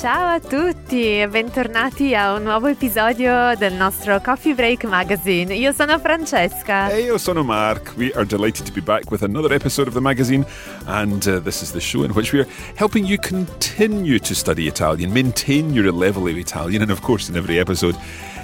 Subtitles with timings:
[0.00, 5.54] Ciao a tutti e bentornati a un nuovo episodio del nostro Coffee Break Magazine.
[5.54, 6.88] Io sono Francesca.
[6.88, 7.92] Hey, io sono Mark.
[7.98, 10.46] We are delighted to be back with another episode of the magazine,
[10.86, 14.66] and uh, this is the show in which we are helping you continue to study
[14.66, 17.94] Italian, maintain your level of Italian, and of course, in every episode,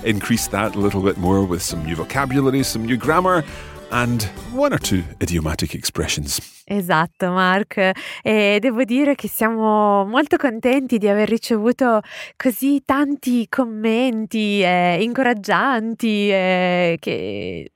[0.05, 3.43] increase that a little bit more with some new vocabulary, some new grammar,
[3.91, 6.41] and one or two idiomatic expressions.
[6.65, 7.93] Esatto, Mark.
[8.23, 12.01] E devo dire che siamo molto contenti di aver ricevuto
[12.37, 17.71] così tanti commenti eh, incoraggianti eh, che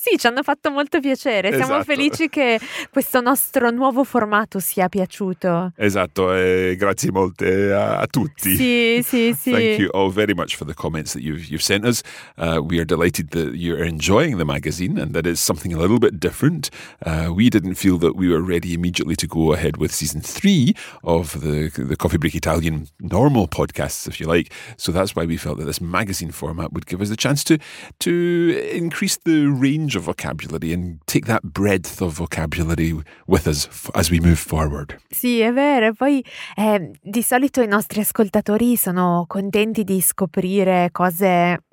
[0.00, 1.48] sì, ci hanno fatto molto piacere.
[1.48, 1.84] Siamo Esatto.
[1.84, 2.60] felici che
[2.90, 5.72] questo nostro nuovo formato sia piaciuto.
[5.76, 8.54] Esatto, eh, grazie molte a, a tutti.
[8.54, 9.50] Sì, sì, sì.
[9.50, 12.02] Thank you all very much for the comments that you've you've sent us.
[12.36, 15.98] Uh, we are delighted that you're enjoying the magazine and that it's something a little
[15.98, 16.70] bit different.
[17.04, 20.74] Uh, we didn't feel that we were ready immediately to go ahead with season three
[21.02, 24.52] of the the Coffee Break Italian normal podcasts, if you like.
[24.76, 27.58] So that's why we felt that this magazine format would give us a chance to
[27.98, 28.10] to
[28.72, 32.94] increase the range of vocabulary and take that breadth of vocabulary
[33.26, 34.96] with us as we move forward.
[35.10, 35.92] Sì, è vero.
[35.92, 36.24] Poi
[36.56, 41.64] eh, di solito i nostri ascoltatori sono contenti di scoprire cose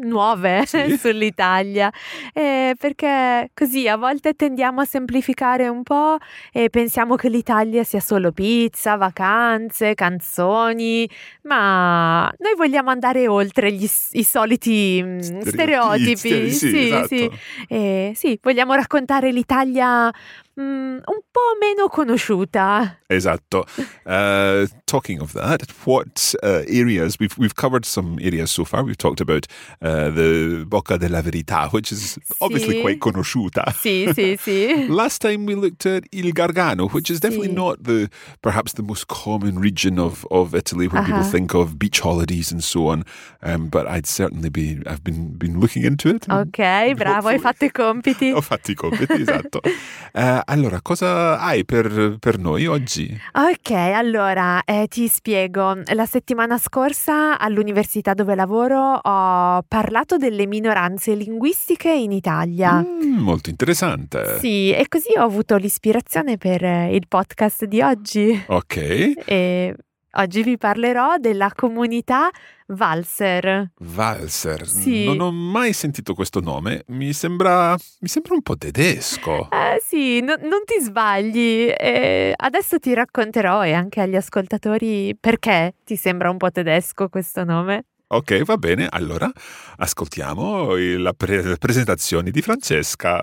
[0.00, 0.96] nuove Sì.
[0.96, 1.90] sull'Italia,
[2.32, 6.16] eh, perché così a volte tendiamo a semplificare un po'
[6.52, 11.08] e pensiamo che l'Italia sia solo pizza, vacanze, canzoni,
[11.42, 16.16] ma noi vogliamo andare oltre gli i soliti mm, stereotipi.
[16.16, 17.06] Stere- sì, Sì, esatto.
[17.06, 17.30] sì.
[17.68, 20.10] Eh, sì, vogliamo raccontare l'Italia
[20.58, 22.98] mm, un po' meno conosciuta.
[23.08, 23.64] Esatto.
[24.06, 28.84] Uh, talking of that, what uh, areas we've we've covered some areas so far.
[28.84, 29.48] We've talked about
[29.82, 32.80] uh, the Bocca della Verità, which is obviously Sì.
[32.82, 33.64] quite conosciuta.
[33.74, 34.86] Sì, sì, sì.
[34.88, 37.54] Last time we looked at Il Gargano, which is definitely Sì.
[37.54, 38.08] not the
[38.42, 41.28] perhaps the most common region of, of Italy people Uh-huh.
[41.30, 43.02] think of beach holidays and so on.
[43.42, 46.28] Um, but I'd certainly be I've been been looking into it.
[46.30, 48.30] Ok, bravo, hai fatto i compiti.
[48.36, 49.60] Ho fatto i compiti, esatto.
[50.48, 53.18] Allora, cosa hai per, per noi oggi?
[53.32, 55.80] Ok, allora eh, ti spiego.
[55.92, 62.74] La settimana scorsa all'università dove lavoro ho parlato delle minoranze linguistiche in Italia.
[62.80, 64.38] Mm, molto interessante.
[64.38, 68.44] Sì, e così ho avuto l'ispirazione per il podcast di oggi.
[68.46, 69.14] Ok.
[69.24, 69.74] E
[70.18, 72.30] Oggi vi parlerò della comunità
[72.68, 73.72] Valser.
[73.80, 74.66] Valser.
[74.66, 75.04] Sì.
[75.04, 76.84] Non ho mai sentito questo nome.
[76.88, 79.50] Mi sembra, mi sembra un po' tedesco.
[79.50, 81.70] Eh sì, no- non ti sbagli.
[81.76, 87.44] Eh, adesso ti racconterò e anche agli ascoltatori perché ti sembra un po' tedesco questo
[87.44, 87.84] nome.
[88.08, 88.86] Ok, va bene.
[88.88, 89.30] Allora,
[89.76, 93.22] ascoltiamo la pre- presentazione di Francesca.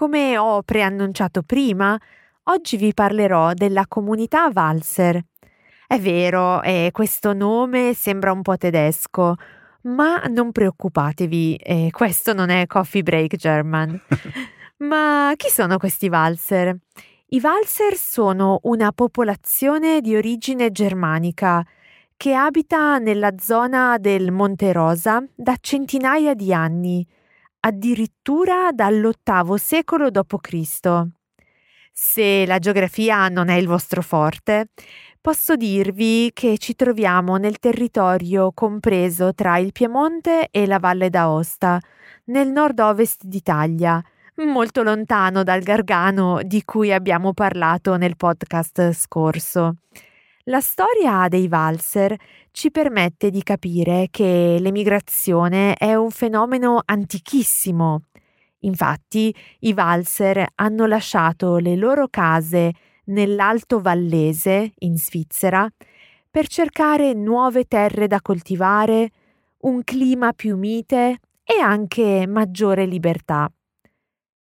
[0.00, 1.94] Come ho preannunciato prima,
[2.44, 5.22] oggi vi parlerò della comunità Valser.
[5.86, 9.34] È vero, eh, questo nome sembra un po' tedesco,
[9.82, 14.00] ma non preoccupatevi, eh, questo non è Coffee Break German.
[14.88, 16.74] ma chi sono questi Valser?
[17.26, 21.62] I Valser sono una popolazione di origine germanica
[22.16, 27.06] che abita nella zona del Monte Rosa da centinaia di anni
[27.60, 31.08] addirittura dall'ottavo secolo d.C.
[31.92, 34.68] Se la geografia non è il vostro forte,
[35.20, 41.78] posso dirvi che ci troviamo nel territorio compreso tra il Piemonte e la Valle d'Aosta,
[42.26, 44.02] nel nord-ovest d'Italia,
[44.36, 49.76] molto lontano dal Gargano di cui abbiamo parlato nel podcast scorso.
[50.44, 52.16] La storia dei valser
[52.50, 58.04] ci permette di capire che l'emigrazione è un fenomeno antichissimo.
[58.60, 62.72] Infatti, i valser hanno lasciato le loro case
[63.06, 65.68] nell'Alto Vallese, in Svizzera,
[66.30, 69.10] per cercare nuove terre da coltivare,
[69.62, 73.50] un clima più mite e anche maggiore libertà.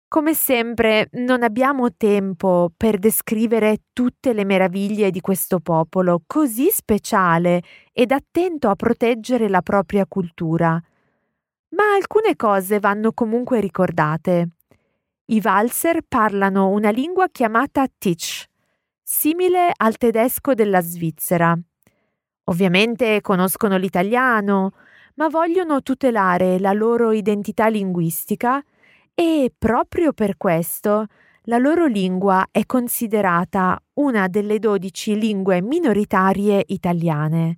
[0.09, 7.61] Come sempre, non abbiamo tempo per descrivere tutte le meraviglie di questo popolo così speciale
[7.93, 10.81] ed attento a proteggere la propria cultura.
[11.75, 14.49] Ma alcune cose vanno comunque ricordate.
[15.25, 18.45] I Valser parlano una lingua chiamata Titsch,
[19.03, 21.55] simile al tedesco della Svizzera.
[22.45, 24.73] Ovviamente conoscono l'italiano,
[25.17, 28.63] ma vogliono tutelare la loro identità linguistica
[29.19, 31.07] e proprio per questo
[31.43, 37.57] la loro lingua è considerata una delle dodici lingue minoritarie italiane.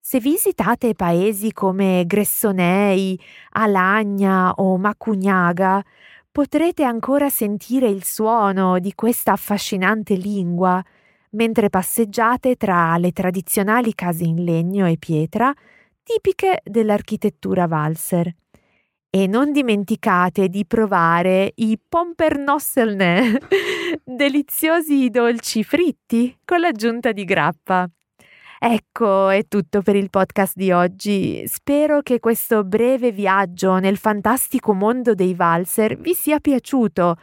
[0.00, 3.20] Se visitate paesi come Gressonei,
[3.50, 5.84] Alagna o Macugnaga,
[6.30, 10.82] potrete ancora sentire il suono di questa affascinante lingua
[11.32, 15.52] mentre passeggiate tra le tradizionali case in legno e pietra
[16.02, 18.34] tipiche dell'architettura valser.
[19.14, 23.38] E non dimenticate di provare i pompernosselne,
[24.02, 27.86] deliziosi dolci fritti con l'aggiunta di grappa.
[28.58, 31.42] Ecco, è tutto per il podcast di oggi.
[31.46, 37.16] Spero che questo breve viaggio nel fantastico mondo dei valser vi sia piaciuto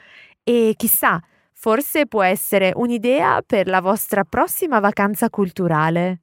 [0.44, 1.20] e chissà,
[1.54, 6.22] forse può essere un'idea per la vostra prossima vacanza culturale.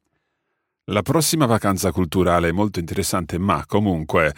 [0.90, 4.32] La prossima vacanza culturale è molto interessante, ma comunque,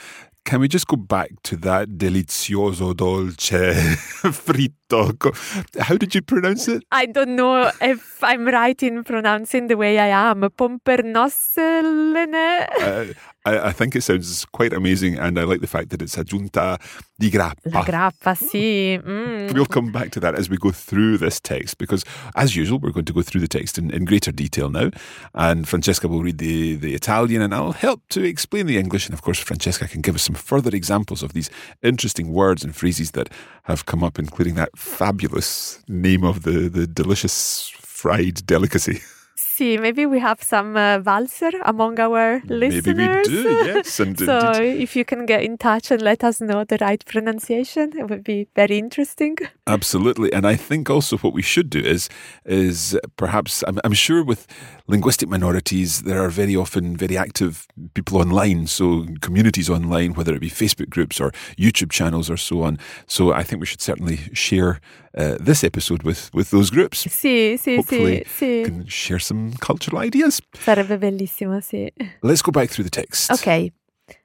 [0.49, 3.75] can we just go back to that delizioso dolce
[4.33, 4.78] fritto?
[4.91, 5.33] Co-
[5.81, 6.83] How did you pronounce it?
[6.91, 10.41] I don't know if I'm right in pronouncing the way I am.
[10.43, 12.35] Pompernosselene.
[12.81, 13.13] Uh,
[13.45, 16.79] I, I think it sounds quite amazing, and I like the fact that it's aggiunta
[17.19, 17.71] di grappa.
[17.71, 18.99] La grappa, sì.
[19.03, 19.53] Mm.
[19.53, 22.93] We'll come back to that as we go through this text because, as usual, we're
[22.93, 24.91] going to go through the text in, in greater detail now.
[25.35, 29.07] And Francesca will read the, the Italian and I'll help to explain the English.
[29.07, 31.51] And of course, Francesca can give us some further examples of these
[31.83, 33.29] interesting words and phrases that
[33.69, 39.01] have come up, including that fabulous name of the, the delicious fried delicacy.
[39.37, 42.97] See, maybe we have some uh, valser among our listeners.
[42.97, 43.99] Maybe we do, yes.
[44.05, 47.05] And So indeed- if you can get in touch and let us know the right
[47.05, 49.37] pronunciation, it would be very interesting.
[49.67, 52.09] Absolutely, and I think also what we should do is
[52.47, 54.47] is perhaps I'm, I'm sure with
[54.89, 60.41] linguistic minorities there are very often very active people online, so communities online, whether it
[60.41, 62.79] be Facebook groups or YouTube channels or so on.
[63.07, 64.81] So I think we should certainly share
[65.17, 67.07] uh, this episode with with those groups.
[67.07, 70.41] Sì, sì, Hopefully, sì, can share some cultural ideas.
[70.65, 71.93] Sarebbe bellissimo, sì.
[72.23, 73.31] Let's go back through the text.
[73.31, 73.73] Ok,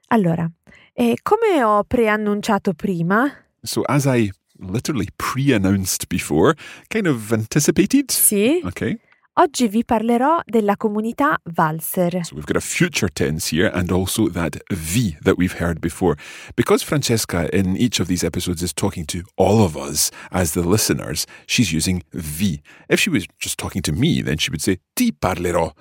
[0.08, 0.50] allora,
[0.94, 3.30] eh, come ho preannunciato prima,
[3.62, 4.30] So as I
[4.60, 6.54] literally pre-announced before,
[6.88, 8.10] kind of anticipated.
[8.10, 8.98] sì, Okay.
[9.34, 12.24] Oggi vi parlerò della comunità Valser.
[12.24, 16.16] So we've got a future tense here and also that V that we've heard before.
[16.54, 20.62] Because Francesca in each of these episodes is talking to all of us as the
[20.62, 22.60] listeners, she's using V.
[22.88, 25.72] If she was just talking to me, then she would say ti parlerò.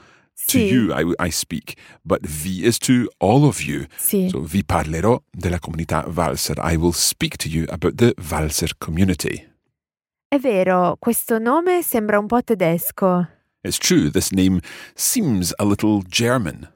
[0.48, 0.68] To Sì.
[0.68, 1.76] you, I, I speak.
[2.04, 3.86] But V is to all of you.
[3.96, 4.30] Sì.
[4.30, 6.58] So vi parlerò della comunità Valser.
[6.60, 9.48] I will speak to you about the Valser community.
[10.28, 13.28] È vero, questo nome sembra un po' tedesco.
[13.64, 14.60] It's true, this name
[14.94, 16.68] seems a little German.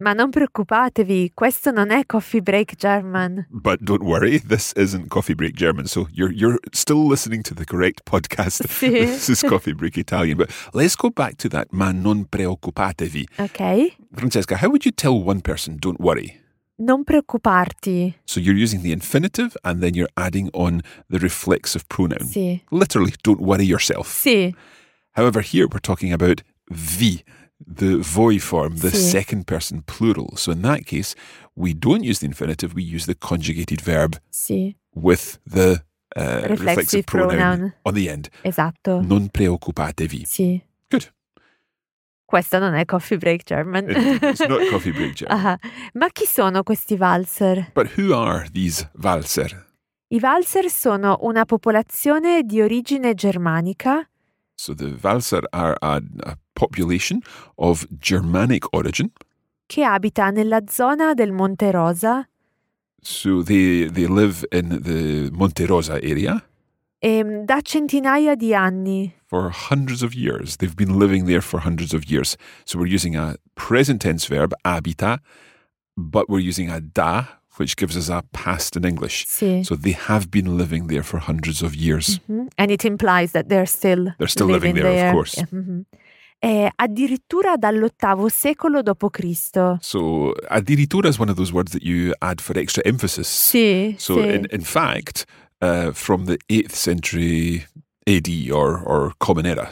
[0.00, 3.48] Ma non preoccupatevi, questo non è Coffee Break German.
[3.50, 7.64] But don't worry, this isn't Coffee Break German, so you're you're still listening to the
[7.64, 8.64] correct podcast.
[8.70, 8.90] Sì.
[8.90, 10.36] This is Coffee Break Italian.
[10.36, 13.26] But let's go back to that ma non preoccupatevi.
[13.38, 13.96] Ok?
[14.14, 16.38] Francesca, how would you tell one person don't worry?
[16.76, 18.14] Non preoccuparti.
[18.24, 22.28] So you're using the infinitive and then you're adding on the reflexive pronoun.
[22.28, 22.60] Sì.
[22.70, 24.06] Literally, don't worry yourself.
[24.06, 24.54] Sì.
[25.18, 27.24] However, here we're talking about vi,
[27.58, 29.10] the voi form, the Sì.
[29.10, 30.36] second person plural.
[30.36, 31.16] So in that case,
[31.56, 34.76] we don't use the infinitive, we use the conjugated verb Sì.
[34.94, 35.82] with the
[36.16, 37.74] uh, Reflexive reflexive pronoun, pronoun.
[37.84, 38.28] on the end.
[38.42, 39.00] Esatto.
[39.02, 40.24] Non preoccupatevi.
[40.24, 40.60] Sì.
[40.88, 41.12] Good.
[42.24, 43.88] Questo non è Coffee Break German.
[43.90, 45.46] It- it's not coffee break German.
[45.46, 45.58] Ah,
[45.94, 47.70] Ma chi sono questi valser?
[47.74, 49.66] But who are these Walser?
[50.08, 54.06] I valser sono una popolazione di origine germanica
[54.58, 57.22] So the Walser are a, a population
[57.56, 59.10] of Germanic origin.
[59.66, 62.26] che abita nella zona del Monte Rosa
[63.02, 66.42] So they, they live in the Monte Rosa area.
[67.00, 69.14] e da centinaia di anni.
[69.28, 70.56] for hundreds of years.
[70.56, 72.36] They've been living there for hundreds of years.
[72.64, 75.20] So we're using a present tense verb, abita,
[75.96, 77.26] but we're using a da,
[77.58, 79.24] which gives us a past in English.
[79.26, 79.62] Sì.
[79.64, 82.20] So they have been living there for hundreds of years.
[82.28, 82.48] Mhm.
[82.56, 85.44] And it implies that they're still They're still living there, of course.
[85.52, 85.84] Mhm.
[86.40, 89.78] Eh, addirittura dall'ottavo secolo d.C.
[89.80, 93.26] So addirittura is one of those words that you add for extra emphasis.
[93.28, 94.28] Sì, So sì.
[94.34, 95.24] in, in fact,
[95.60, 97.66] uh, from the 8th century
[98.06, 99.68] AD or, or Common Era,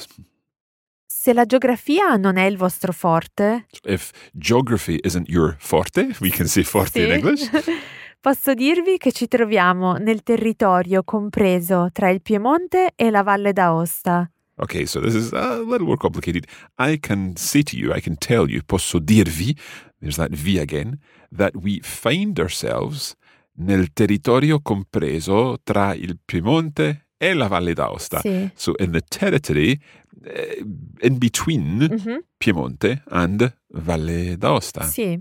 [1.27, 6.47] Se la geografia non è il vostro forte, if geography isn't your forte, we can
[6.47, 7.51] say forte in sì, English.
[8.23, 14.31] posso dirvi che ci troviamo nel territorio compreso tra il Piemonte e la Valle d'Aosta.
[14.55, 16.47] Okay, so this is a little more complicated.
[16.79, 19.53] I can say to you, I can tell you, posso dirvi,
[19.99, 21.01] there's that V again,
[21.37, 23.17] that we find ourselves
[23.55, 28.21] nel territorio compreso tra il Piemonte e la Valle d'Aosta.
[28.21, 28.49] Sì.
[28.55, 29.81] So in the territory
[31.01, 34.83] in between Mhm, Piemonte and Valle d'Aosta.
[34.85, 35.19] sì.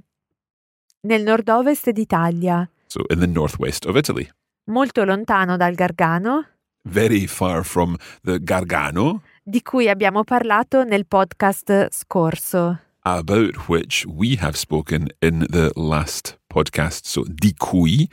[1.02, 4.28] Nel nord-ovest d'Italia, So in the northwest of Italy.
[4.66, 6.48] molto lontano dal Gargano,
[6.88, 12.80] Very far from the Gargano, di cui abbiamo parlato nel podcast scorso.
[13.02, 17.06] about which we have spoken in the last podcast.
[17.06, 18.08] So, di cui,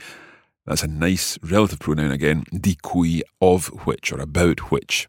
[0.65, 5.07] that's a nice relative pronoun again, di cui of which or about which.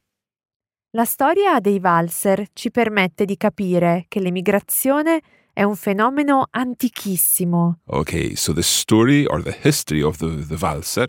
[0.96, 5.20] La storia dei valser ci permette di capire che l'emigrazione
[5.52, 11.08] è un fenomeno antichissimo Okay, so the story or the history of the, the Valser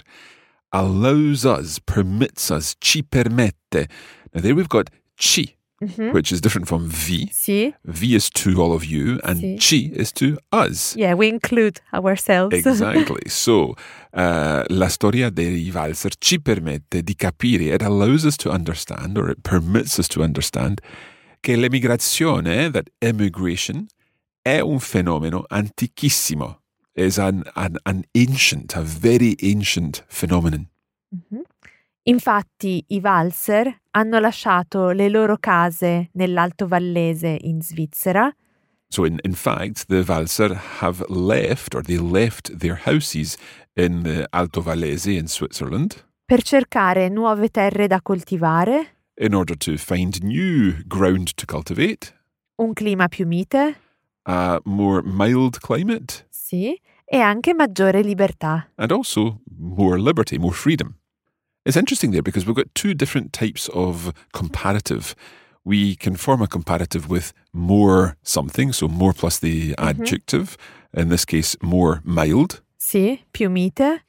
[0.69, 3.87] allows us, permits us, ci permette.
[4.31, 6.13] Now, there we've got ci, Mhm.
[6.13, 7.27] which is different from vi.
[7.33, 7.73] Sì?
[7.83, 9.57] Vi is to all of you, and Sì.
[9.59, 10.95] ci is to us.
[10.95, 12.55] Yeah, we include ourselves.
[12.65, 13.27] Exactly.
[13.27, 13.75] so,
[14.13, 19.29] uh, la storia dei Valser ci permette di capire, it allows us to understand, or
[19.29, 20.79] it permits us to understand,
[21.41, 23.85] che l'emigrazione, that emigration,
[24.41, 26.61] è un fenomeno antichissimo.
[26.97, 30.69] Is an, an, an ancient, a very ancient phenomenon.
[31.11, 31.41] Mhm.
[32.07, 38.31] Infatti i valser hanno lasciato le loro case nell'Alto Vallese in Svizzera.
[38.87, 43.37] So, in, in fact, the Valser have left, or they left their houses
[43.73, 49.75] in the Alto Vallese in Switzerland per cercare nuove terre da coltivare, in order to
[49.75, 52.13] find new ground to cultivate,
[52.57, 53.75] un clima più mite,
[54.23, 58.67] a more mild climate, sì, e anche maggiore libertà.
[58.75, 60.95] and also more liberty, more freedom.
[61.65, 65.15] It's interesting there because we've got two different types of comparative.
[65.63, 70.57] We can form a comparative with more something, so more plus the adjective,
[70.93, 74.01] in this case, more mild, Sì, più mite,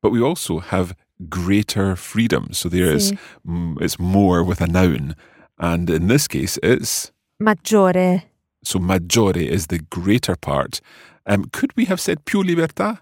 [0.00, 0.94] but we also have
[1.28, 2.52] greater freedom.
[2.52, 3.18] So there is Sì.
[3.46, 5.14] mm, it's more with a noun,
[5.58, 8.22] and in this case, it's maggiore.
[8.64, 10.80] so maggiore is the greater part.
[11.26, 13.00] Um, could we have said più libertà?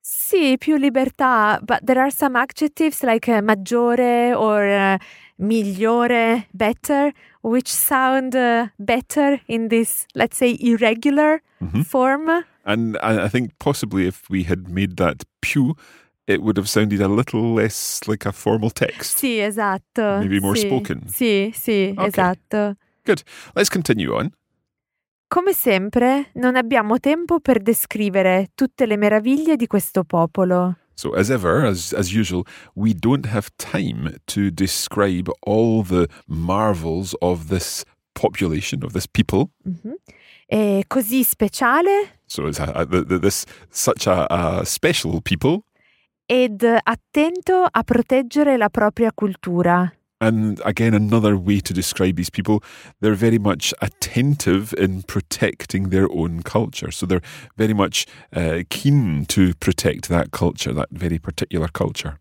[0.00, 4.96] Sì, più libertà, but there are some adjectives like uh, maggiore or uh,
[5.38, 7.12] migliore, better,
[7.42, 11.84] which sound uh, better in this, let's say, irregular Mhm.
[11.84, 12.44] form.
[12.64, 15.74] And I, I think possibly if we had made that più,
[16.26, 19.18] it would have sounded a little less like a formal text.
[19.18, 20.18] Sì, esatto.
[20.20, 20.66] Maybe more sì.
[20.66, 21.02] spoken.
[21.08, 22.06] Sì, sì, Ok.
[22.06, 22.76] esatto.
[23.04, 23.22] Good.
[23.54, 24.32] Let's continue on.
[25.30, 30.78] Come sempre, non abbiamo tempo per descrivere tutte le meraviglie di questo popolo.
[30.94, 32.44] So, as ever, as, as usual,
[32.74, 39.50] we don't have time to describe all the marvels of this population, of this people.
[39.64, 39.96] Mhm.
[40.46, 45.62] È così speciale So, it's a, a, this such a, a special people,
[46.24, 49.92] ed attento a proteggere la propria cultura.
[50.20, 52.62] And again, another way to describe these people,
[53.00, 56.90] they're very much attentive in protecting their own culture.
[56.90, 57.22] So, they're
[57.56, 62.18] very much uh, keen to protect that culture, that very particular culture.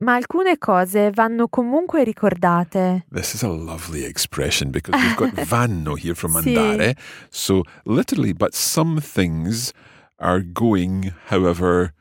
[0.00, 3.02] Ma alcune cose vanno comunque ricordate.
[3.10, 6.96] This is a lovely expression because we've got vanno here from Sì.
[7.30, 9.72] So literally, but some things
[10.20, 11.94] are going, however,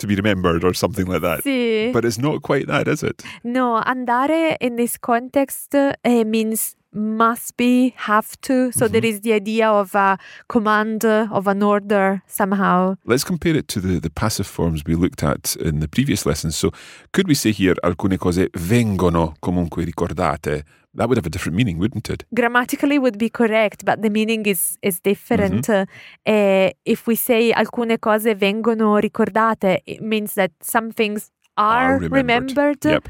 [0.00, 1.44] to be remembered or something like that.
[1.44, 1.92] Sì.
[1.92, 3.22] But it's not quite that, is it?
[3.44, 8.72] No, andare in this context eh, means must be, have to.
[8.72, 12.96] So there is the idea of a command, of an order somehow.
[13.04, 16.56] Let's compare it to the, the passive forms we looked at in the previous lessons.
[16.56, 16.72] So
[17.12, 20.64] could we say here alcune cose vengono comunque ricordate?
[20.94, 22.24] That would have a different meaning, wouldn't it?
[22.34, 25.68] Grammatically would be correct, but the meaning is, is different.
[26.26, 32.84] Eh, if we say alcune cose vengono ricordate, it means that some things are, remembered,
[32.84, 33.08] Yep.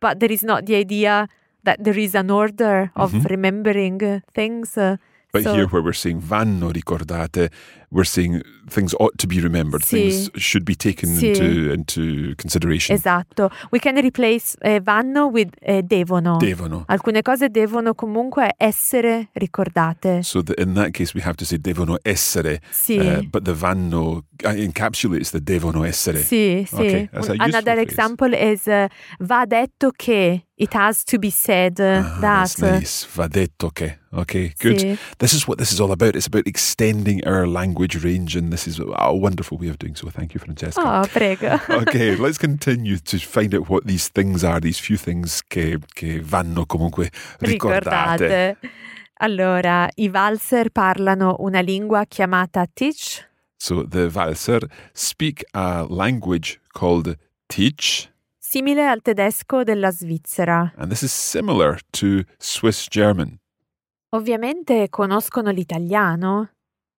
[0.00, 1.26] but there is not the idea
[1.64, 4.76] that there is an order of remembering uh, things.
[4.76, 4.96] uh,
[5.32, 7.48] But so- here, where we're saying vanno ricordate,
[7.90, 9.82] we're saying things ought to be remembered.
[9.82, 10.08] Sì.
[10.08, 11.28] Things should be taken Sì.
[11.28, 12.94] into into consideration.
[12.96, 13.50] Esatto.
[13.70, 16.36] We can replace eh, vanno with eh, devono.
[16.38, 16.84] Devono.
[16.88, 20.22] Alcune cose devono comunque essere ricordate.
[20.22, 22.96] So that in that case, we have to say devono essere, Sì.
[22.98, 26.18] uh, but the vanno uh, encapsulates the devono essere.
[26.22, 26.74] Sì, sì.
[26.74, 27.80] Okay, that's a Un- useful Another phrase.
[27.82, 28.86] example is uh,
[29.20, 30.44] va detto che.
[30.54, 32.20] It has to be said uh, Ah, that.
[32.20, 33.06] that's nice.
[33.14, 33.98] Va detto che.
[34.12, 34.78] Okay, good.
[34.78, 34.96] Sì.
[35.18, 36.14] This is what this is all about.
[36.14, 40.08] It's about extending our language range, and this is a wonderful way of doing so.
[40.10, 40.80] Thank you, Francesca.
[40.80, 41.58] Oh, prego.
[41.82, 46.20] okay, let's continue to find out what these things are, these few things che, che
[46.20, 48.20] vanno comunque ricordate.
[48.20, 48.56] Ricordate.
[49.20, 53.28] Allora, i valser parlano una lingua chiamata Teach.
[53.56, 60.72] So the Walser speak a language called Teach, simile al tedesco della Svizzera.
[60.76, 63.38] and this is similar to Swiss German.
[64.14, 66.50] Ovviamente conoscono l'italiano,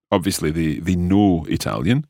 [0.09, 2.05] Obviously, they, they know Italian,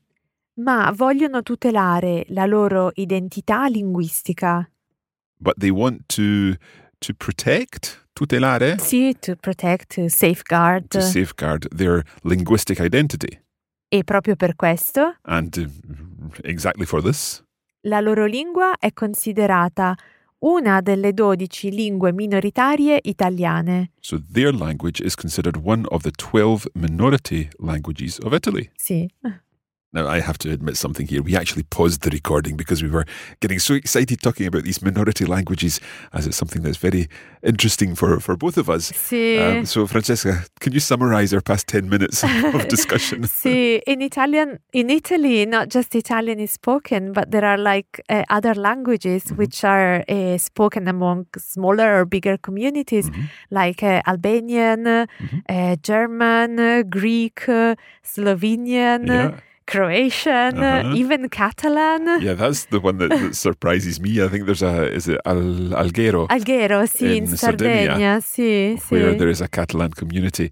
[0.60, 4.68] ma vogliono tutelare la loro identità linguistica.
[5.38, 6.56] but they want to
[6.98, 10.88] to protect, tutelare, Sì, to protect, to safeguard.
[10.88, 13.38] to safeguard their linguistic identity.
[13.88, 17.42] E proprio per questo And uh, exactly for this,
[17.82, 19.94] la loro lingua è considerata
[20.40, 23.90] una delle 12 lingue minoritarie italiane.
[24.00, 28.70] so their language is considered one of the 12 minority languages of Italy.
[28.76, 29.08] Sì.
[29.92, 31.22] Now, I have to admit something here.
[31.22, 33.06] We actually paused the recording because we were
[33.40, 35.80] getting so excited talking about these minority languages
[36.12, 37.08] as it's something that's very
[37.42, 38.92] interesting for, for both of us.
[39.12, 43.22] Um, so, Francesca, can you summarize our past 10 minutes of discussion?
[43.26, 48.24] Sì, in Italian, in Italy, not just Italian is spoken, but there are like uh,
[48.28, 49.36] other languages Mm-hmm.
[49.36, 53.22] which are uh, spoken among smaller or bigger communities, Mm-hmm.
[53.50, 59.40] like uh, Albanian, uh, German, Greek, uh, Slovenian, Yeah.
[59.66, 60.94] Croatian, Uh-huh.
[60.94, 62.20] even Catalan.
[62.22, 64.22] Yeah, that's the one that, that surprises me.
[64.22, 65.36] I think there's a, is it Al,
[65.74, 66.28] Alghero?
[66.28, 69.18] Alghero, sì, in, In Sardinia, Sardegna, sì, where sì.
[69.18, 70.50] there is a Catalan community.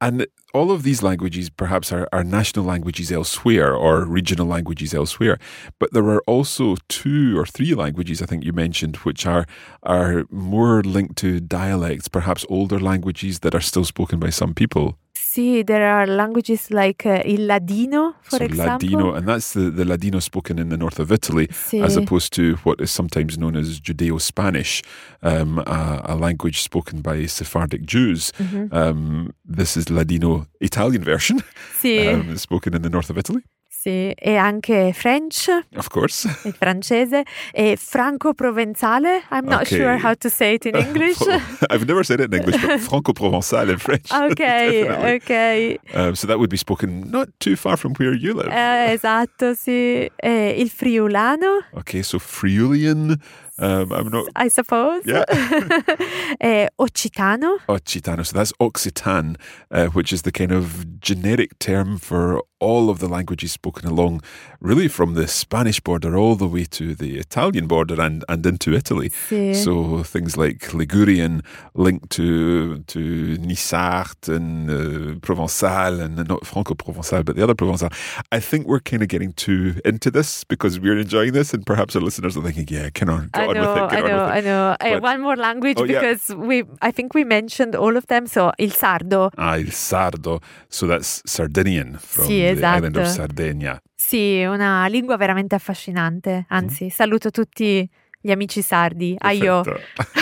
[0.00, 5.38] And all of these languages perhaps are, are national languages elsewhere or regional languages elsewhere.
[5.78, 9.46] But there are also two or three languages, I think you mentioned, which are,
[9.84, 14.98] are more linked to dialects, perhaps older languages that are still spoken by some people.
[15.36, 18.88] Sì, there are languages like uh, il Ladino, for so example.
[18.88, 21.82] Ladino, and that's the, the Ladino spoken in the north of Italy, Sì.
[21.82, 24.82] as opposed to what is sometimes known as Judeo Spanish,
[25.22, 28.32] um, a, a language spoken by Sephardic Jews.
[28.38, 28.74] Mm-hmm.
[28.74, 31.42] Um, this is Ladino Italian version,
[31.82, 33.42] Sì, um, spoken in the north of Italy,
[33.86, 35.46] sì, e anche French,
[35.76, 36.28] of course.
[36.44, 37.22] il francese,
[37.52, 39.22] e franco-provenzale.
[39.30, 39.78] I'm not Okay.
[39.78, 41.18] sure how to say it in English.
[41.70, 44.10] I've never said it in English, but Franco-Provençal in French.
[44.12, 45.14] ok, Definitely.
[45.14, 45.78] ok.
[45.94, 48.50] Um, so that would be spoken not too far from where you live.
[48.52, 50.10] Eh, esatto, sì.
[50.16, 53.16] E il friulano, okay, so Friulian,
[53.58, 54.26] Um, I'm not.
[54.36, 55.02] I suppose.
[55.06, 55.24] Yeah.
[56.40, 57.58] eh, Occitano.
[57.68, 58.24] Occitano.
[58.26, 59.36] So that's Occitan,
[59.70, 64.22] uh, which is the kind of generic term for all of the languages spoken along,
[64.60, 68.72] really from the Spanish border all the way to the Italian border and, and into
[68.72, 69.10] Italy.
[69.10, 69.54] Sì.
[69.54, 71.42] So things like Ligurian
[71.74, 77.92] linked to to Nissart and uh, Provençal and not Franco-Provençal, but the other Provençal.
[78.32, 81.94] I think we're kind of getting too into this because we're enjoying this, and perhaps
[81.96, 84.38] our listeners are thinking, "Yeah, can on, I on know, with it, I know, I
[84.38, 84.76] it." know.
[84.78, 86.00] But- one more language Oh, yeah.
[86.00, 88.26] because we, I think we mentioned all of them.
[88.26, 89.30] So il sardo.
[89.36, 90.40] Ah, il sardo.
[90.68, 93.08] So that's Sardinian from Sì, the island of esatto.
[93.26, 93.80] Sardinia.
[93.94, 96.44] Sì, una lingua veramente affascinante.
[96.48, 97.88] Anzi, saluto tutti
[98.20, 99.16] gli amici sardi.
[99.18, 99.62] Aio.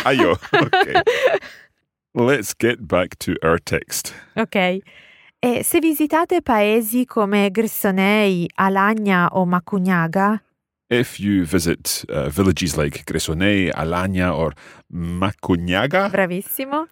[0.05, 0.39] Aio.
[0.53, 1.01] Okay.
[2.17, 4.13] Let's get back to our text.
[4.37, 4.79] Ok.
[5.41, 10.41] E se visitate paesi come Gressonei, Alagna o Macugnaga,
[10.89, 14.53] If you visit uh, villages like Gressoney, Alagna, or
[14.93, 16.89] Macugnaga, bravissimo,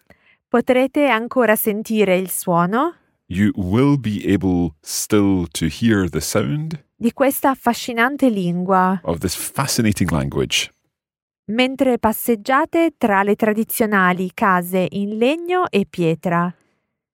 [0.47, 2.95] potrete ancora sentire il suono
[3.27, 9.33] you will be able still to hear the sound di questa affascinante lingua of this
[9.35, 10.69] fascinating language
[11.45, 16.53] mentre passeggiate tra le tradizionali case in legno e pietra.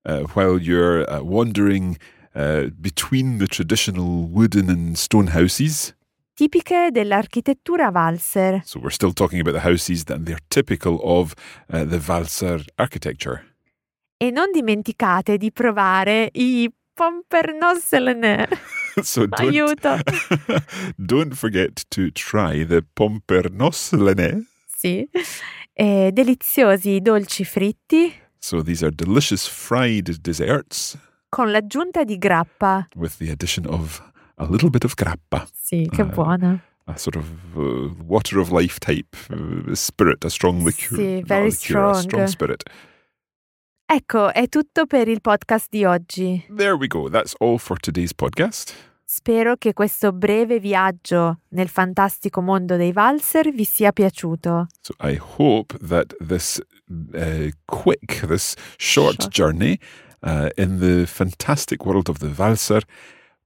[0.05, 1.97] uh, while you're uh, wandering
[2.35, 5.93] uh, between the traditional wooden and stone houses.
[6.39, 8.61] Tipiche dell'architettura valser.
[8.63, 11.33] So we're still talking about the houses that they're typical of
[11.67, 13.43] uh, the Valser architecture.
[14.15, 18.47] E non dimenticate di provare i pompernosselen.
[19.03, 19.99] so don't, Aiuto.
[20.95, 24.45] don't forget to try the pompernoslene.
[24.65, 25.09] Sì.
[25.73, 30.97] E deliziosi dolci fritti So these are delicious fried desserts
[31.27, 32.87] con l'aggiunta di grappa.
[32.95, 34.01] with the addition of
[34.39, 36.05] a little bit of grappa, Sì, che Ah.
[36.05, 36.63] buona.
[36.85, 37.25] a sort of
[37.55, 40.97] uh, water of life type uh, spirit, a strong liqueur.
[40.97, 41.95] Sì, very liqueur, strong.
[41.99, 42.63] strong spirit.
[43.85, 46.45] Ecco, è tutto per il podcast di oggi.
[46.55, 47.09] There we go.
[47.09, 48.73] That's all for today's podcast.
[49.03, 54.67] Spero che questo breve viaggio nel fantastico mondo dei valser vi sia piaciuto.
[54.81, 59.29] So I hope that this uh, quick, this short Short.
[59.33, 59.79] journey
[60.21, 62.83] uh, in the fantastic world of the valser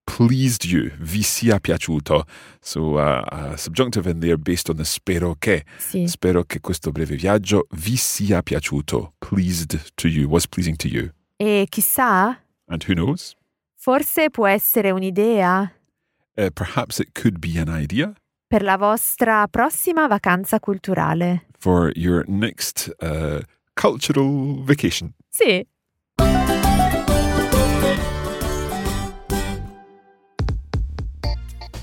[0.06, 0.92] pleased you.
[1.00, 2.26] Vi sia piaciuto.
[2.62, 5.64] So uh, a subjunctive in there based on the spero che.
[5.78, 6.08] Sì.
[6.08, 9.14] Spero che questo breve viaggio vi sia piaciuto.
[9.20, 11.10] Pleased to you, was pleasing to you.
[11.38, 12.38] E chissà,
[12.68, 13.36] And who knows?
[13.76, 15.72] forse può essere un'idea
[16.36, 18.12] Uh, perhaps it could be an idea
[18.48, 21.46] per la vostra prossima vacanza culturale.
[21.60, 23.40] for your next uh,
[23.76, 25.14] cultural vacation.
[25.30, 25.64] Sì.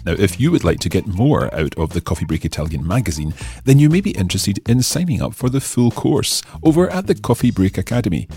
[0.04, 3.34] Now, if you would like to get more out of the Coffee Break Italian magazine,
[3.64, 7.14] then you may be interested in signing up for the full course over at the
[7.14, 8.28] Coffee Break Academy.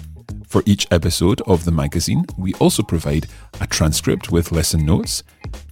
[0.47, 3.28] For each episode of the magazine, we also provide
[3.60, 5.23] a transcript with lesson notes,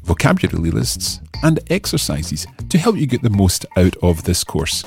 [0.03, 4.83] vocabulary lists, and exercises to help you get the most out of this course.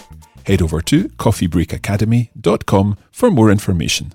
[0.47, 4.15] Head over to coffeebreakacademy.com for more information.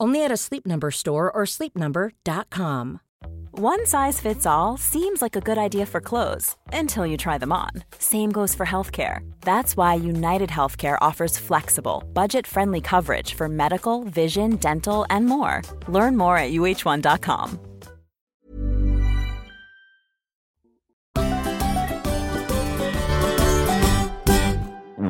[0.00, 3.00] Only at a Sleep Number store or sleepnumber.com.
[3.52, 7.52] One size fits all seems like a good idea for clothes until you try them
[7.52, 7.70] on.
[7.98, 9.18] Same goes for healthcare.
[9.42, 15.62] That's why United Healthcare offers flexible, budget friendly coverage for medical, vision, dental, and more.
[15.88, 17.69] Learn more at uh1.com.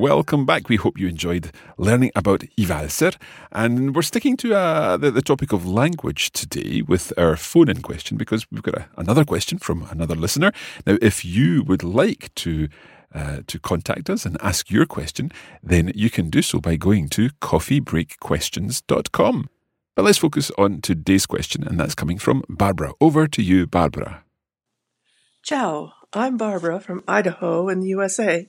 [0.01, 0.71] welcome back.
[0.71, 3.15] We hope you enjoyed learning about I valser.
[3.53, 7.83] And we're sticking to uh, the, the topic of language today with our phone in
[7.83, 10.53] question because we've got a, another question from another listener.
[10.87, 12.69] Now, if you would like to
[13.15, 15.31] uh, to contact us and ask your question,
[15.63, 19.51] then you can do so by going to coffeebreakquestions.com.
[19.97, 22.93] But let's focus on today's question, and that's coming from Barbara.
[23.01, 24.23] Over to you, Barbara.
[25.43, 28.47] Ciao, I'm Barbara from Idaho in the USA.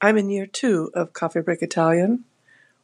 [0.00, 2.24] I'm in year two of Coffee Break Italian.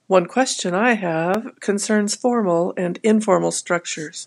[0.08, 4.26] One question I have concerns formal and informal structures.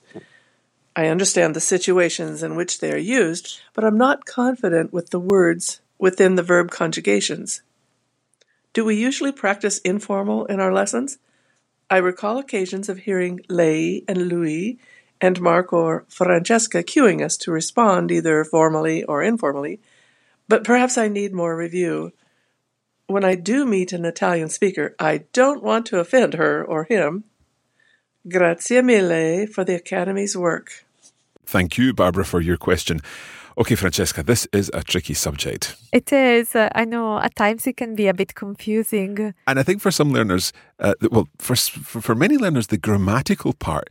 [0.95, 5.19] I understand the situations in which they are used, but I'm not confident with the
[5.19, 7.61] words within the verb conjugations.
[8.71, 11.17] Do we usually practice informal in our lessons?
[11.89, 14.79] I recall occasions of hearing lei and lui
[15.19, 19.81] and Mark or Francesca cueing us to respond either formally or informally,
[20.47, 22.13] but perhaps I need more review.
[23.07, 27.23] When I do meet an Italian speaker, I don't want to offend her or him.
[28.27, 30.85] Grazie mille for the Academy's work.
[31.45, 32.99] Thank you, Barbara, for your question.
[33.57, 35.77] Okay, Francesca, this is a tricky subject.
[35.93, 36.53] It is.
[36.53, 39.33] Uh, I know at times it can be a bit confusing.
[39.47, 43.53] And I think for some learners, uh, well, for, for, for many learners, the grammatical
[43.53, 43.89] part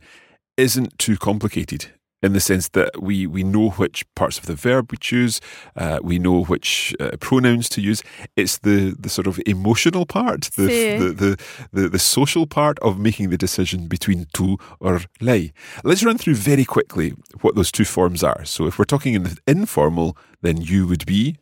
[0.57, 1.87] isn't too complicated
[2.23, 5.39] in the sense that we, we know which parts of the verb we choose,
[5.75, 8.01] uh, we know which uh, pronouns to use.
[8.35, 12.99] It's the, the sort of emotional part, the, the, the, the, the social part of
[12.99, 15.53] making the decision between tu or lei.
[15.83, 18.43] Let's run through very quickly what those two forms are.
[18.45, 21.37] So if we're talking in the informal, then you would be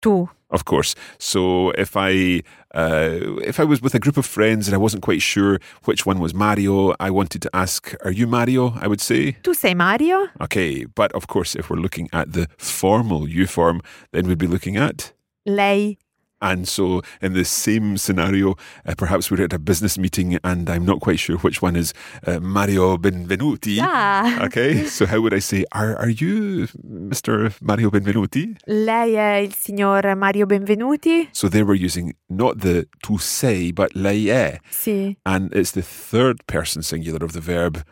[0.00, 0.94] tu of course.
[1.18, 2.42] So if I
[2.74, 6.06] uh, if I was with a group of friends and I wasn't quite sure which
[6.06, 9.32] one was Mario, I wanted to ask, "Are you Mario?" I would say.
[9.42, 10.28] Tu sei Mario?
[10.40, 13.80] Okay, but of course, if we're looking at the formal you form,
[14.12, 15.12] then we'd be looking at
[15.46, 15.98] lei.
[16.40, 18.54] And so, in the same scenario,
[18.86, 21.92] uh, perhaps we're at a business meeting and I'm not quite sure which one is
[22.26, 23.76] uh, Mario Benvenuti.
[23.76, 24.38] Yeah.
[24.48, 27.52] Okay, so how would I say, are, are you Mr.
[27.60, 28.56] Mario Benvenuti?
[28.66, 31.28] Lei è il signor Mario Benvenuti.
[31.32, 34.58] So there we're using not the tu sei, but lei è.
[34.70, 35.16] Sì.
[35.26, 37.84] And it's the third person singular of the verb,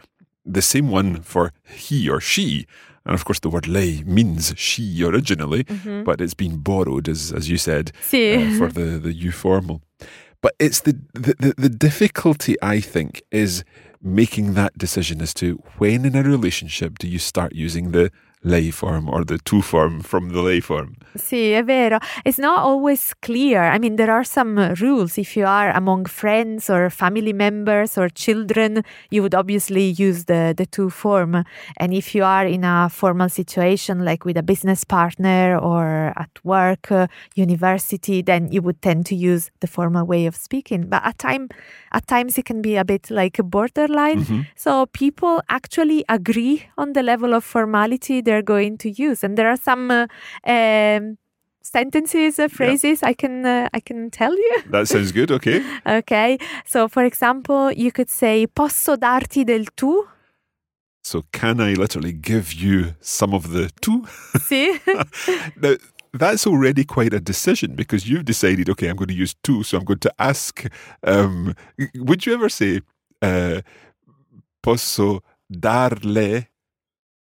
[0.45, 2.67] the same one for he or she.
[3.07, 6.03] And of course, the word lei means she originally, mm-hmm.
[6.03, 8.37] but it's been borrowed, as as you said, sí.
[8.37, 9.81] uh, for the, the you formal.
[10.43, 13.65] But it's the, the, the difficulty, I think, is
[14.03, 18.11] making that decision as to when in a relationship do you start using the
[18.47, 20.95] lei form or the tu form from the lei form.
[21.17, 21.99] Sì, è vero.
[22.25, 23.63] It's not always clear.
[23.63, 25.19] I mean, there are some rules.
[25.19, 30.55] If you are among friends or family members or children, you would obviously use the,
[30.57, 31.43] the tu form.
[31.79, 36.31] And if you are in a formal situation, like with a business partner or at
[36.45, 40.89] work, uh, university, then you would tend to use the formal way of speaking.
[40.89, 41.49] But at time,
[41.93, 44.25] at times it can be a bit like a borderline.
[44.25, 44.41] Mm-hmm.
[44.55, 49.49] So people actually agree on the level of formality they're going to use, and there
[49.49, 49.91] are some.
[49.91, 50.07] Uh,
[50.47, 51.19] um,
[51.73, 54.63] sentences, uh, phrases I can uh, I can tell you.
[54.71, 55.31] That sounds good.
[55.31, 55.63] Okay.
[55.87, 56.39] okay.
[56.65, 60.07] So, for example, you could say "Posso darti del tu."
[61.03, 64.05] So, can I literally give you some of the tu?
[64.41, 64.81] See.
[65.57, 65.77] now,
[66.13, 69.79] that's already quite a decision because you've decided, okay, I'm going to use tu, so
[69.79, 70.67] I'm going to ask.
[71.03, 71.55] Um,
[71.95, 72.81] would you ever say,
[73.23, 73.61] uh,
[74.63, 76.47] "Posso darle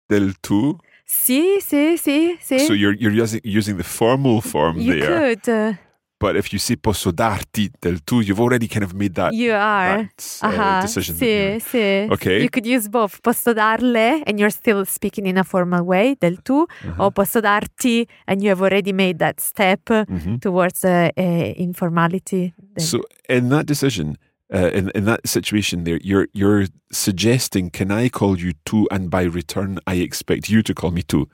[0.10, 0.80] del tu"?
[1.06, 2.60] Sì, sì, sì, sì.
[2.60, 5.36] So you're you're using using the formal form you there.
[5.36, 5.48] could.
[5.48, 5.74] Uh,
[6.18, 9.54] but if you say posso darti del tu, you've already kind of made that, you
[9.54, 9.98] are.
[9.98, 10.82] that uh, uh-huh.
[10.82, 11.16] decision.
[11.16, 12.08] Sì, sì.
[12.10, 12.42] Okay.
[12.42, 13.22] You could use both.
[13.22, 17.04] Posso darle, and you're still speaking in a formal way, del tu, uh-huh.
[17.04, 20.38] or posso darti, and you have already made that step mm-hmm.
[20.38, 22.54] towards uh, uh, informality.
[22.80, 24.18] So in that decision,
[24.54, 29.10] uh, in in that situation there, you're you're suggesting, can I call you tu, and
[29.10, 31.28] by return, I expect you to call me tu.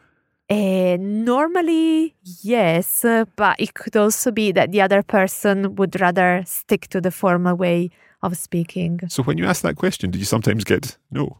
[0.50, 3.06] Uh, normally, yes,
[3.38, 7.56] but it could also be that the other person would rather stick to the formal
[7.56, 7.90] way
[8.22, 9.00] of speaking.
[9.08, 11.38] So, when you ask that question, do you sometimes get no?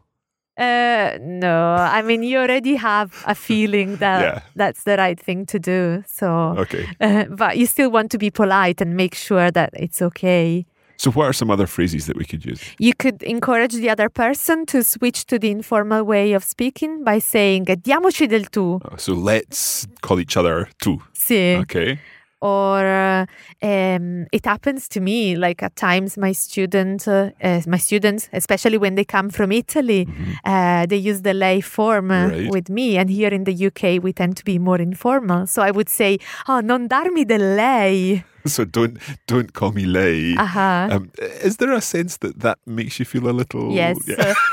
[0.58, 4.42] Uh, no, I mean you already have a feeling that yeah.
[4.54, 6.04] that's the right thing to do.
[6.06, 10.02] So, okay, uh, but you still want to be polite and make sure that it's
[10.02, 10.66] okay.
[10.96, 12.62] So, what are some other phrases that we could use?
[12.78, 17.18] You could encourage the other person to switch to the informal way of speaking by
[17.18, 18.80] saying diamoci del tu.
[18.84, 21.00] Oh, so, let's call each other tu.
[21.12, 21.56] Sì.
[21.62, 21.98] Okay.
[22.42, 23.26] Or uh,
[23.62, 28.78] um, it happens to me like at times my student uh, uh, my students especially
[28.78, 30.02] when they come from italy
[30.44, 32.50] uh, they use the lei form uh, Right.
[32.50, 35.70] with me and here in the uk we tend to be more informal so i
[35.70, 38.24] would say oh non darmi del lei
[38.56, 38.98] So don't
[39.32, 40.34] don't call me lei.
[40.36, 41.04] uh-huh Um,
[41.48, 43.66] is there a sense that that makes you feel a little?
[43.72, 44.34] yes Yeah.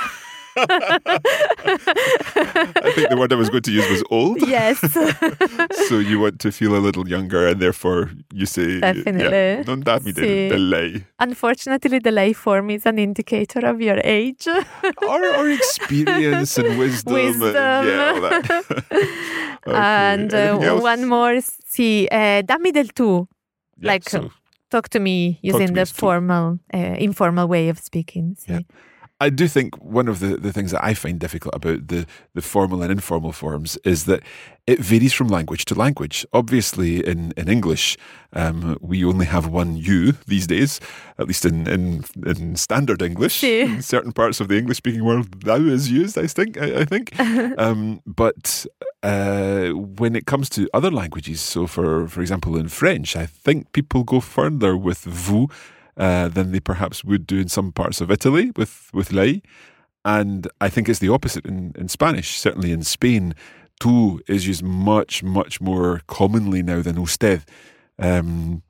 [2.86, 4.42] I think the word I was going to use was old.
[4.48, 4.80] yes
[5.88, 9.24] So you want to feel a little younger, and therefore you say, Definitely.
[9.24, 11.06] Yeah, non darmi del, del lei.
[11.20, 14.48] unfortunately the lei form is an indicator of your age
[15.08, 17.42] Or, or experience and wisdom.
[17.42, 18.62] And, yeah.
[19.68, 23.28] Okay, and uh, one more sì eh, dammi del tu
[23.82, 24.32] Yeah, like, so
[24.70, 28.38] talk to me Talk to using me the formal uh, informal way of speaking.
[28.48, 28.60] Yeah.
[29.22, 32.42] I do think one of the, the things that I find difficult about the, the
[32.42, 34.24] formal and informal forms is that
[34.66, 36.26] it varies from language to language.
[36.32, 37.98] Obviously, in, in English,
[38.32, 40.80] um, we only have one you these days,
[41.18, 43.42] at least in, in, in standard English.
[43.42, 43.64] Sí.
[43.64, 46.58] In certain parts of the English speaking world, thou is used, I think.
[46.58, 47.20] I, I think.
[47.58, 48.66] um, but
[49.04, 53.72] uh, when it comes to other languages, so for, for example, in French, I think
[53.74, 55.50] people go further with vous
[55.98, 59.42] uh, than they perhaps would do in some parts of Italy with, with lei.
[60.06, 62.40] And I think it's the opposite in, in Spanish.
[62.40, 63.36] Certainly in Spain,
[63.82, 67.44] tú is used much, much more commonly now than usted.
[67.98, 68.64] Um,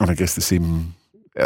[0.00, 0.94] and I guess the same,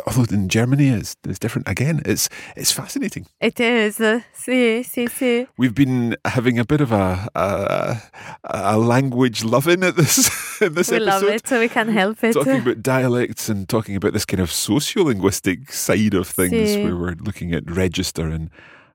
[0.07, 2.01] although in Germany it's, it's different again.
[2.05, 3.27] It's, it's fascinating.
[3.41, 7.97] it is uh, sì sì sì We've been having a bit of a, a,
[8.45, 10.29] a language loving at this,
[10.61, 11.03] in this we episode.
[11.03, 14.41] love it so we can't help it talking about dialects and talking about this kind
[14.41, 16.85] of sociolinguistic side of things Sí.
[16.85, 18.51] where we're looking at register and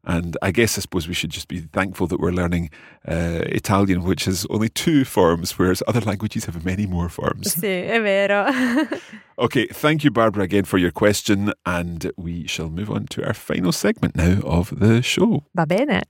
[0.08, 2.70] and I guess I suppose we should just be thankful that we're learning
[3.08, 7.48] uh, Italian, which has only two forms, whereas other languages have many more forms.
[7.60, 8.46] sì è vero
[9.40, 13.36] Okay, thank you, Barbara, again for your question, and we shall move on to our
[13.36, 15.44] final segment now of the show.
[15.54, 16.02] va bene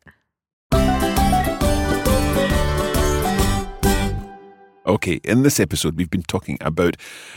[4.88, 6.96] Okay, in this episode, we've been talking about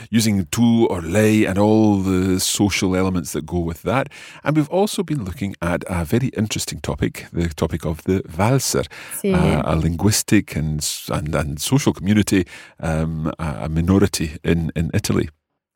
[0.08, 4.06] using tu or lei and all the social elements that go with that.
[4.44, 8.84] And we've also been looking at a very interesting topic, the topic of the Valser,
[9.20, 9.34] Sì.
[9.34, 12.44] uh, a linguistic and, and, and social community,
[12.78, 15.28] um, a a minority in, in Italy.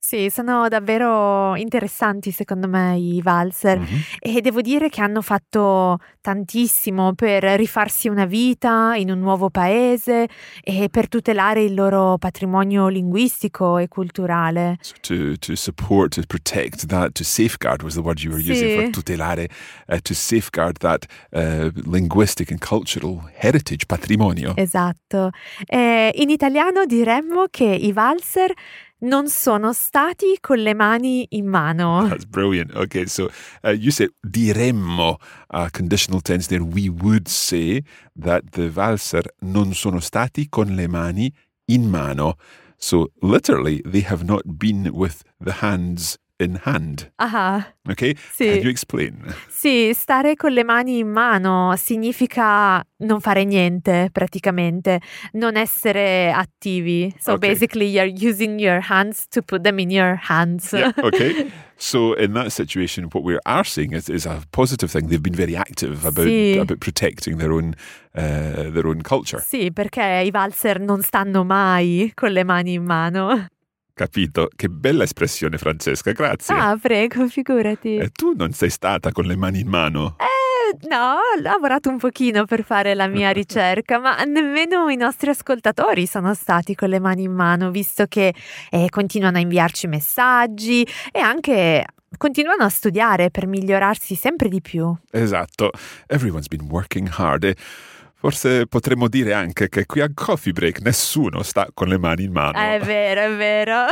[0.07, 4.03] Sì, sono davvero interessanti secondo me i valser Mhm.
[4.19, 10.29] e devo dire che hanno fatto tantissimo per rifarsi una vita in un nuovo paese
[10.62, 14.77] e per tutelare il loro patrimonio linguistico e culturale.
[14.83, 18.73] So to, to support, to protect that, to safeguard was the word you were using
[18.73, 18.75] Sì.
[18.75, 19.49] for tutelare,
[19.88, 24.53] uh, to safeguard that uh, linguistic and cultural heritage, patrimonio.
[24.57, 25.31] Esatto.
[25.64, 28.53] Eh, in italiano diremmo che i valser
[29.05, 32.07] non sono stati con le mani in mano.
[32.09, 32.75] That's brilliant.
[32.75, 33.29] Okay, so
[33.62, 36.62] uh, you said diremmo, uh, conditional tense there.
[36.64, 37.83] We would say
[38.17, 41.33] that the valser non sono stati con le mani
[41.67, 42.37] in mano.
[42.79, 47.11] So literally, they have not been with the hands in hand.
[47.16, 48.47] Ah, Okay, Sì.
[48.47, 49.23] can you explain?
[49.49, 55.01] sì, stare con le mani in mano significa non fare niente praticamente,
[55.33, 57.12] non essere attivi.
[57.18, 57.38] So Ok.
[57.40, 60.73] basically you're using your hands to put them in your hands.
[60.73, 61.51] Yeah, okay.
[61.77, 65.09] So in that situation, what we are saying is, is a positive thing.
[65.09, 66.57] They've been very active about Sì.
[66.59, 67.75] about protecting their own
[68.16, 69.40] uh, their own culture.
[69.40, 73.47] Sì, perché i valser non stanno mai con le mani in mano.
[73.94, 74.50] Capito?
[74.54, 76.11] Che bella espressione, Francesca.
[76.11, 76.52] Grazie.
[76.52, 77.94] Ah, prego, figurati.
[77.96, 80.16] E tu non sei stata con le mani in mano.
[80.18, 85.30] Eh, no, ho lavorato un pochino per fare la mia ricerca, ma nemmeno i nostri
[85.30, 88.35] ascoltatori sono stati con le mani in mano, visto che
[88.70, 94.92] eh, continuano a inviarci messaggi e anche continuano a studiare per migliorarsi sempre di più.
[95.12, 95.70] Esatto.
[96.09, 97.54] Everyone's been working hard.
[98.24, 102.32] Forse potremmo dire anche che qui a Coffee Break nessuno sta con le mani in
[102.32, 102.56] mano.
[102.56, 103.84] È vero, è vero.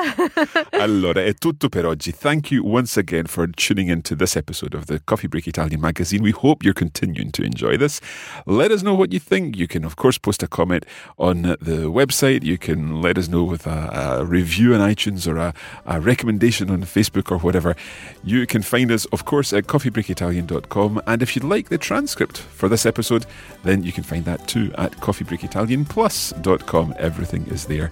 [0.82, 2.12] Allora, è tutto per oggi.
[2.12, 6.22] Thank you once again for tuning into this episode of the Coffee Break Italian magazine.
[6.22, 8.00] We hope you're continuing to enjoy this.
[8.46, 9.56] Let us know what you think.
[9.56, 10.86] You can, of course, post a comment
[11.18, 12.42] on the website.
[12.42, 15.52] You can let us know with a, a review on iTunes or a,
[15.84, 17.76] a recommendation on Facebook or whatever.
[18.24, 21.02] You can find us, of course, at coffeebreakitalian.com.
[21.06, 23.26] And if you'd like the transcript for this episode,
[23.62, 26.94] then you can find find that too at coffeebreakitalianplus.com.
[26.98, 27.90] Everything is there.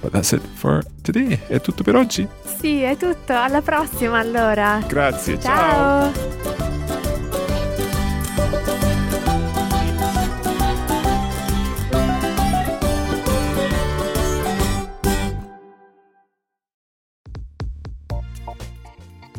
[0.00, 1.38] But that's it for today.
[1.46, 2.26] È tutto per oggi.
[2.58, 3.34] Sì, è tutto.
[3.34, 4.82] Alla prossima allora.
[4.86, 6.12] Grazie, ciao.
[6.12, 6.60] ciao.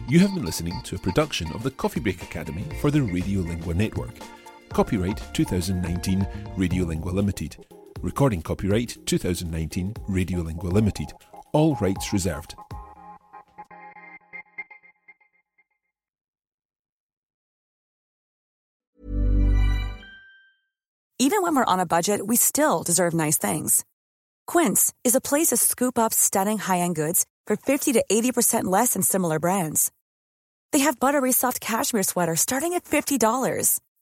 [0.08, 3.74] You have been listening to a production of the Coffee Break Academy for the Radiolingua
[3.74, 4.14] Network.
[4.74, 6.22] Copyright 2019
[6.58, 7.64] Radiolingua Limited.
[8.02, 11.14] Recording copyright 2019 Radiolingua Limited.
[11.54, 12.56] All rights reserved.
[21.20, 23.86] Even when we're on a budget, we still deserve nice things.
[24.48, 28.94] Quince is a place to scoop up stunning high-end goods for 50 to 80% less
[28.94, 29.92] than similar brands.
[30.72, 33.80] They have buttery soft cashmere sweaters starting at $50,